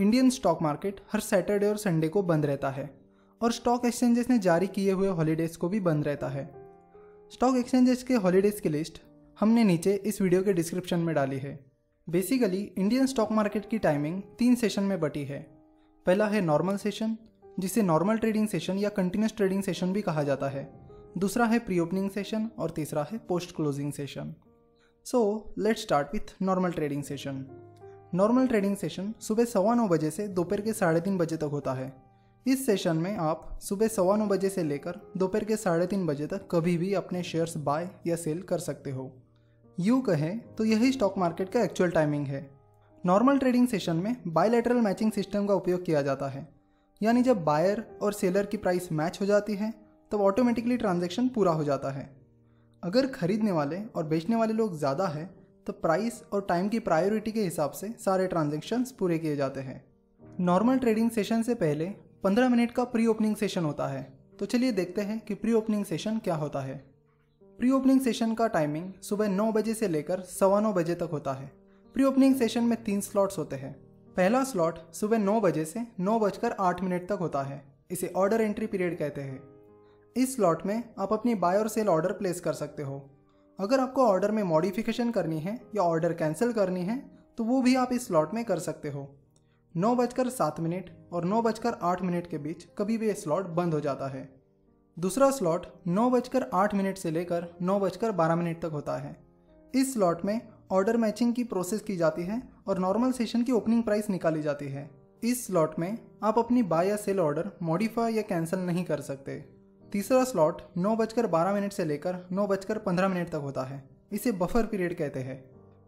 [0.00, 2.88] Indian stock market हर Saturday और Sunday को बंद रहता है
[3.40, 6.44] और स्टॉक एक्सचेंजेस ने जारी किए हुए हॉलीडेज को भी बंद रहता है।
[7.32, 9.00] स्टॉक एक्सचेंजेस के हॉलीडेज की लिस्ट
[9.40, 11.58] हमने नीचे इस वीडियो के डिस्क्रिप्शन में डाली है।
[12.08, 15.40] बेसिकली इंडियन स्टॉक मार्केट की टाइमिंग तीन सेशन में बटी है।
[16.06, 17.16] पहला है नॉर्मल सेशन
[17.58, 20.68] जिसे नॉर्मल ट्रेडिंग सेशन या कंटिन्यूस ट्रेडिंग सेशन भी कहा जाता है।
[21.18, 24.34] दूसरा है प्री ओपनिंग सेशन और तीसरा है post closing session
[25.06, 27.46] so let start with normal trading session
[28.14, 31.72] normal trading session सुबह सवा नौ बजे से दोपहर के साढ़े तीन बजे तक होता
[31.72, 31.92] है।
[32.46, 36.26] इस सेशन में आप सुबह सवा नौ बजे से लेकर दोपहर के साढ़े तीन बजे
[36.26, 39.10] तक कभी भी अपने शेयर्स बाय या सेल कर सकते हो।
[39.78, 42.40] यूँ कहें तो यही स्टॉक मार्केट का एक्चुअल टाइमिंग है।
[43.04, 46.48] नॉर्मल ट्रेडिंग सेशन में बायलैटरल मैचिंग सिस्टम का उपयोग किया जाता है।
[47.00, 49.74] यानी जब बायर और सेलर की प्राइस मैच हो जाती है,
[50.10, 52.10] तब ऑटोमेटिकली ट्रांजेक्शन पूरा हो जाता है।
[52.82, 55.30] अगर खरीदने वाले और बेचने वाले लोग ज़्यादा है
[55.68, 59.84] तो प्राइस और टाइम की प्रायोरिटी के हिसाब से सारे ट्रांजेक्शन्स पूरे किए जाते हैं।
[60.40, 61.86] नॉर्मल ट्रेडिंग सेशन से पहले
[62.22, 65.84] 15 मिनट का प्री ओपनिंग सेशन होता है। तो चलिए देखते हैं कि प्री ओपनिंग
[65.84, 66.84] सेशन क्या होता है।
[67.58, 71.32] प्री ओपनिंग सेशन का टाइमिंग सुबह नौ बजे से लेकर सवा नौ बजे तक होता
[71.32, 71.52] है।
[71.94, 73.72] प्री ओपनिंग सेशन में तीन स्लॉट्स होते हैं।
[74.16, 78.40] पहला स्लॉट सुबह नौ बजे से नौ बजकर आठ मिनट तक होता है। इसे ऑर्डर
[78.40, 79.42] एंट्री पीरियड कहते हैं।
[80.16, 83.10] इस स्लॉट में आप अपनी बाय और सेल ऑर्डर प्लेस कर सकते हो।
[83.58, 86.98] अगर आपको ऑर्डर में मॉडिफिकेशन करनी है या ऑर्डर कैंसिल करनी है
[87.38, 89.06] तो वो भी आप इस स्लॉट में कर सकते हो।
[89.74, 93.46] नौ बजकर सात मिनट और नौ बजकर आठ मिनट के बीच कभी भी ये स्लॉट
[93.46, 94.28] बंद हो जाता है।
[94.96, 99.16] दूसरा स्लॉट नौ बजकर आठ मिनट से लेकर नौ बजकर बारह मिनट तक होता है।
[99.74, 103.82] इस स्लॉट में ऑर्डर मैचिंग की प्रोसेस की जाती है और नॉर्मल सेशन की ओपनिंग
[103.82, 104.88] प्राइस निकाली जाती है।
[105.24, 109.44] इस स्लॉट में आप अपनी बाय या सेल ऑर्डर मॉडिफाई या कैंसिल नहीं कर सकते।
[109.92, 113.82] तीसरा स्लॉट नौ बजकर बारह मिनट से लेकर नौ बजकर पंद्रह मिनट तक होता है।
[114.12, 115.44] इसे बफर पीरियड कहते हैं।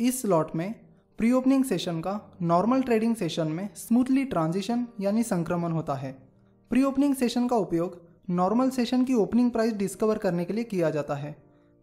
[0.00, 0.74] इस स्लॉट में
[1.18, 6.12] प्री ओपनिंग सेशन का नॉर्मल ट्रेडिंग सेशन में स्मूथली ट्रांजिशन यानी संक्रमण होता है।
[6.70, 10.90] प्री ओपनिंग सेशन का उपयोग नॉर्मल सेशन की ओपनिंग प्राइस डिस्कवर करने के लिए किया
[10.90, 11.36] जाता है।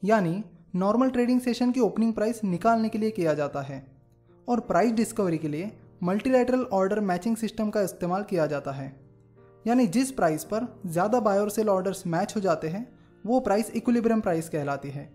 [0.04, 0.44] यानी
[0.76, 3.86] नॉर्मल ट्रेडिंग सेशन की ओपनिंग प्राइस निकालने के लिए किया जाता है।
[4.48, 5.72] और प्राइस डिस्कवरी के लिए
[6.04, 9.09] मल्टीलैटरल ऑर्डर मैचिंग सिस्टम का इस्तेमाल किया जाता है।
[9.66, 12.88] यानी जिस प्राइस पर ज़्यादा बाय और सेल ऑर्डर्स मैच हो जाते हैं,
[13.24, 15.10] वो प्राइस इक्विलिब्रियम प्राइस कहलाती है।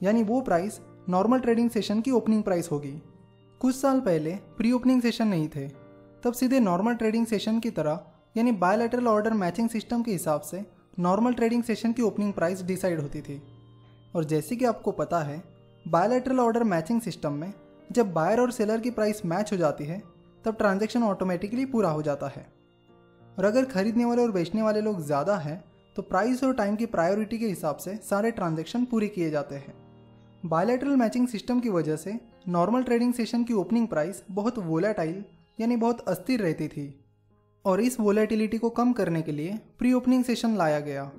[0.00, 2.92] यानी वो प्राइस नॉर्मल ट्रेडिंग सेशन की ओपनिंग प्राइस होगी।
[3.60, 5.66] कुछ साल पहले प्री ओपनिंग सेशन नहीं थे।
[6.24, 8.00] तब सीधे नॉर्मल ट्रेडिंग सेशन की तरह,
[8.36, 10.64] यानी बायोलेटरल ऑर्डर मैचिंग सिस्टम के हिसाब से
[10.98, 13.40] नॉर्मल ट्रेडिंग सेशन की ओपनिंग प्राइस डिसाइड होती थी।
[14.16, 15.42] और जैसे कि आपको पता है
[15.88, 17.52] बायोलेटरल ऑर्डर मैचिंग सिस्टम में
[17.92, 20.02] जब बायर और सेलर की प्राइस मैच हो जाती है,
[20.44, 22.46] तब ट्रांजेक्शन ऑटोमेटिकली पूरा हो जाता है।
[23.38, 25.62] और अगर खरीदने वाले और बेचने वाले लोग ज़्यादा हैं
[25.96, 29.74] तो प्राइस और टाइम की प्रायोरिटी के हिसाब से सारे ट्रांजेक्शन पूरे किए जाते हैं।
[30.46, 32.18] बायोलेटरल मैचिंग सिस्टम की वजह से
[32.48, 35.24] नॉर्मल ट्रेडिंग सेशन की ओपनिंग प्राइस बहुत वोलेटाइल
[35.58, 36.92] यानी बहुत अस्थिर रहती थी।
[37.64, 41.10] और इस वोलेटिलिटी को कम करने के लिए प्री ओपनिंग सेशन लाया गया,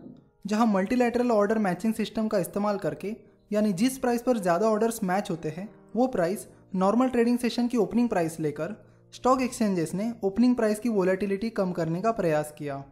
[0.47, 3.15] जहाँ मल्टीलेटरल ऑर्डर मैचिंग सिस्टम का इस्तेमाल करके,
[3.51, 7.77] यानी जिस प्राइस पर ज़्यादा ऑर्डर्स मैच होते हैं, वो प्राइस नॉर्मल ट्रेडिंग सेशन की
[7.77, 8.75] ओपनिंग प्राइस लेकर
[9.13, 12.83] स्टॉक एक्सचेंजेस ने ओपनिंग प्राइस की वोलेटिलिटी कम करने का प्रयास किया।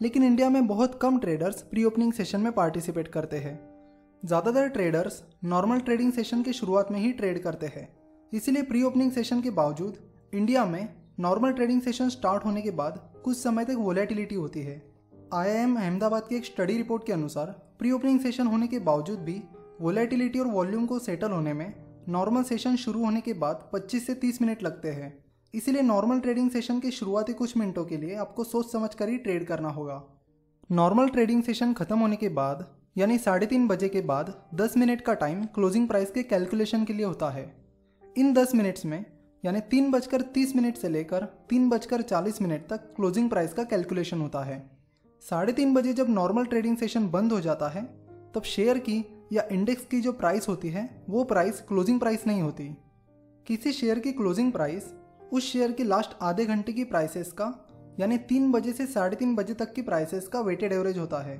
[0.00, 3.54] लेकिन इंडिया में बहुत कम ट्रेडर्स प्री ओपनिंग सेशन में पार्टिसिपेट करते हैं।
[4.22, 7.88] ज़्यादातर ट्रेडर्स नॉर्मल ट्रेडिंग सेशन की शुरुआत में ही ट्रेड करते हैं।
[8.32, 9.98] इसलिए प्री ओपनिंग सेशन के बावजूद
[10.32, 10.88] इंडिया में
[11.20, 14.80] नॉर्मल ट्रेडिंग सेशन स्टार्ट होने के बाद कुछ समय तक वोलेटिलिटी होती है।
[15.34, 17.46] आईआईएम अहमदाबाद की एक स्टडी रिपोर्ट के अनुसार
[17.78, 19.42] प्री ओपनिंग सेशन होने के बावजूद भी
[19.80, 21.72] वोलेटिलिटी और वॉल्यूम को सेटल होने में
[22.08, 25.12] नॉर्मल सेशन शुरू होने के बाद 25 से 30 मिनट लगते हैं।
[25.54, 29.16] इसीलिए नॉर्मल ट्रेडिंग सेशन के शुरुआती कुछ मिनटों के लिए आपको सोच समझ कर ही
[29.16, 30.04] ट्रेड करना होगा।
[30.72, 35.00] नॉर्मल ट्रेडिंग सेशन खत्म होने के बाद, यानी साढ़े तीन बजे के बाद 10 मिनट
[35.00, 37.66] का टाइम क्लोजिंग प्राइस के कैलकुलेशन के लिए होता है।
[38.16, 39.04] इन 10 मिनट्स में,
[39.44, 43.64] यानी तीन बजकर तीस मिनट से लेकर तीन बजकर चालीस मिनट तक क्लोजिंग प्राइस का
[43.64, 44.70] कैलकुलेशन होता है।
[45.20, 47.84] साढ़े तीन बजे जब नॉर्मल ट्रेडिंग सेशन बंद हो जाता है,
[48.34, 52.42] तब शेयर की या इंडेक्स की जो प्राइस होती है, वो प्राइस क्लोजिंग प्राइस नहीं
[52.42, 52.76] होती।
[53.46, 54.94] किसी शेयर की क्लोजिंग प्राइस
[55.32, 57.54] उस शेयर के लास्ट आधे घंटे की प्राइसेस का,
[58.00, 61.36] यानी तीन बजे से साढ़े तीन बजे तक की प्राइसेस का वेटेड एवरेज होता है।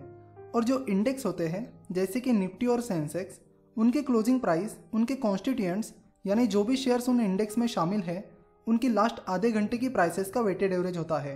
[0.55, 3.41] और जो इंडेक्स होते हैं, जैसे कि निफ्टी और सेंसेक्स
[3.77, 5.93] उनके क्लोजिंग प्राइस उनके कॉन्स्टिट्यूएंट्स
[6.25, 8.31] यानी जो भी शेयर्स उन इंडेक्स में शामिल है,
[8.67, 11.35] उनकी लास्ट आधे घंटे की प्राइसेस का वेटेड एवरेज होता है,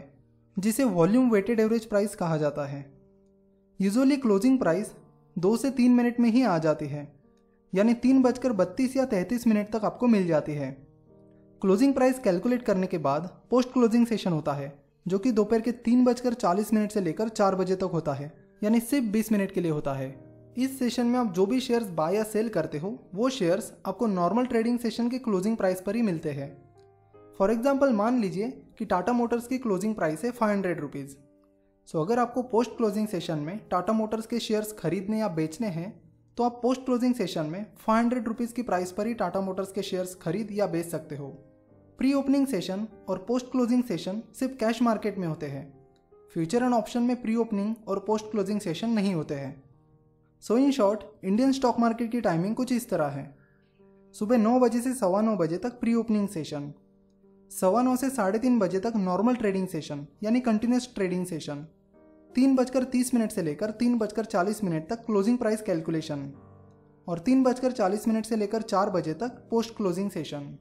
[0.57, 2.85] जिसे वॉल्यूम वेटेड एवरेज प्राइस कहा जाता है।
[3.81, 4.93] यूजुअली क्लोजिंग प्राइस
[5.37, 7.09] दो से तीन मिनट में ही आ जाती है,
[7.73, 10.86] यानी तीन बजकर बत्तीस या तैंतीस मिनट तक आपको मिल जाती है।
[11.67, 14.73] क्लोजिंग प्राइस कैलकुलेट करने के बाद पोस्ट क्लोजिंग सेशन होता है,
[15.07, 18.31] जो कि दोपहर के तीन बजकर चालीस मिनट से लेकर चार बजे तक होता है,
[18.63, 20.07] यानी सिर्फ़ बीस मिनट के लिए होता है।
[20.57, 24.07] इस सेशन में आप जो भी शेयर्स बाय या सेल करते हो, वो शेयर्स आपको
[24.07, 26.49] नॉर्मल ट्रेडिंग सेशन के क्लोजिंग प्राइस पर ही मिलते हैं।
[27.39, 31.17] फॉर एग्ज़ाम्पल मान लीजिए कि टाटा मोटर्स की क्लोजिंग प्राइस है फाइव हंड्रेड रुपीज़
[31.89, 35.91] सो अगर आपको पोस्ट क्लोजिंग सेशन में टाटा मोटर्स के शेयर्स खरीदने या बेचने हैं
[36.39, 39.73] तो आप पोस्ट क्लोजिंग सेशन में फाइव हंड्रेड रुपीज़ की प्राइस पर ही टाटा मोटर्स
[39.73, 41.35] के शेयर्स खरीद या बेच सकते हो।
[41.99, 45.63] प्री ओपनिंग सेशन और पोस्ट क्लोजिंग सेशन सिर्फ़ कैश मार्केट में होते हैं।
[46.35, 49.63] फ्यूचर एंड ऑप्शन में प्री ओपनिंग और पोस्ट क्लोजिंग सेशन नहीं होते हैं।
[50.43, 53.25] So in short Indian stock market की टाइमिंग कुछ इस तरह है।
[54.15, 56.73] सुबह नौ बजे से सवा नौ बजे तक प्री ओपनिंग सेशन
[57.51, 61.67] सवा नौ से साढ़े तीन बजे तक नॉर्मल ट्रेडिंग सेशन यानी कंटिन्यूस ट्रेडिंग सेशन
[62.35, 66.31] तीन बजकर तीस मिनट से लेकर तीन बजकर चालीस मिनट तक क्लोजिंग प्राइस कैलकुलेशन
[67.09, 70.57] और तीन बजकर चालीस मिनट से लेकर चार बजे तक पोस्ट क्लोजिंग सेशन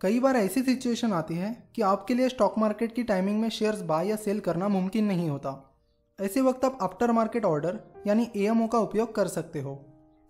[0.00, 3.80] कई बार ऐसी सिचुएशन आती है कि आपके लिए स्टॉक मार्केट की टाइमिंग में शेयर्स
[3.82, 5.78] बाय या सेल करना मुमकिन नहीं होता।
[6.20, 9.74] ऐसे वक्त आप आफ्टर मार्केट ऑर्डर यानी ए का उपयोग कर सकते हो।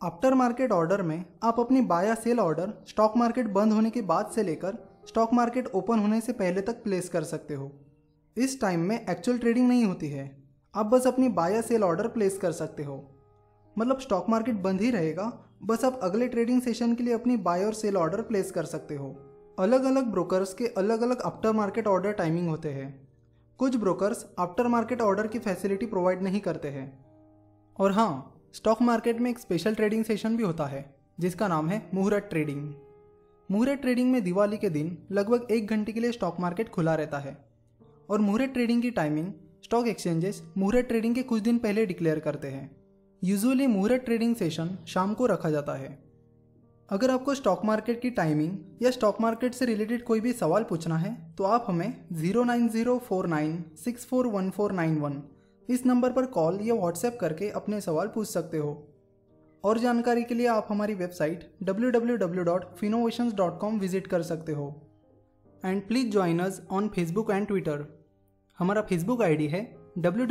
[0.04, 4.02] आफ्टर मार्केट ऑर्डर में आप अपनी बाय या सेल ऑर्डर स्टॉक मार्केट बंद होने के
[4.02, 7.72] बाद से लेकर स्टॉक मार्केट ओपन होने से पहले तक प्लेस कर सकते हो।
[8.36, 10.42] इस टाइम में एक्चुअल ट्रेडिंग नहीं होती है।
[10.74, 13.16] आप बस अपनी बाय या सेल ऑर्डर प्लेस कर सकते हो।
[13.78, 17.64] मतलब स्टॉक मार्केट बंद ही रहेगा, बस आप अगले ट्रेडिंग सेशन के लिए अपनी बाय
[17.64, 19.16] और सेल ऑर्डर प्लेस कर सकते हो।
[19.58, 23.08] अलग अलग ब्रोकर्स के अलग अलग आफ्टर मार्केट ऑर्डर टाइमिंग होते हैं।
[23.58, 27.06] कुछ ब्रोकर्स आफ्टर मार्केट ऑर्डर की फैसिलिटी प्रोवाइड नहीं करते हैं।
[27.76, 31.90] और हाँ स्टॉक मार्केट में एक स्पेशल ट्रेडिंग सेशन भी होता है, जिसका नाम है
[31.94, 32.74] मुहूर्त ट्रेडिंग
[33.50, 37.18] मुहूर्त ट्रेडिंग में दिवाली के दिन लगभग एक घंटे के लिए स्टॉक मार्केट खुला रहता
[37.18, 37.36] है।
[38.10, 39.32] और मुहूर्त ट्रेडिंग की timing
[39.64, 42.70] stock exchanges muhurat trading के कुछ दिन पहले डिक्लेयर करते हैं।
[43.24, 46.05] यूजुअली मुहूर्त ट्रेडिंग सेशन शाम को रखा जाता है।
[46.90, 50.96] अगर आपको स्टॉक मार्केट की टाइमिंग या स्टॉक मार्केट से रिलेटेड कोई भी सवाल पूछना
[50.96, 55.22] है तो आप हमें zero nine zero four nine six four one four nine one
[55.68, 58.94] इस नंबर पर कॉल या व्हाट्सएप करके अपने सवाल पूछ सकते हो।
[59.64, 61.56] और जानकारी के लिए आप हमारी वेबसाइट
[63.60, 64.82] कॉम विज़िट कर सकते हो।
[65.64, 67.84] And please join us on Facebook and Twitter
[68.58, 70.26] हमारा फेसबुक आईडी है डब्ल्यू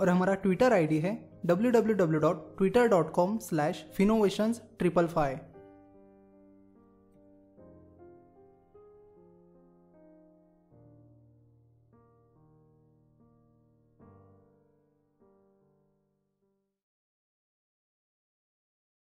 [0.00, 5.40] और हमारा ट्विटर आईडी है www.twitter.com slash finovations555